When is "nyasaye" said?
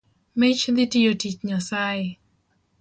1.47-2.07